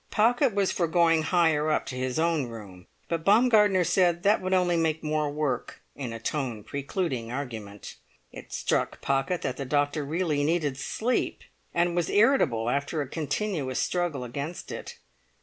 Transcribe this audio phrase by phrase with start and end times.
[0.09, 4.51] Pocket was for going higher up to his own room; but Baumgartner said that would
[4.51, 7.97] only make more work, in a tone precluding argument.
[8.31, 13.77] It struck Pocket that the doctor really needed sleep, and was irritable after a continuous
[13.77, 14.95] struggle against it.